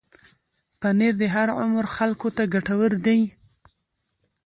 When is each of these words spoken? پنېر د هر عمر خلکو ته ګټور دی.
پنېر 0.79 1.13
د 1.21 1.23
هر 1.35 1.47
عمر 1.59 1.85
خلکو 1.95 2.27
ته 2.35 2.43
ګټور 2.53 2.91
دی. 3.05 3.21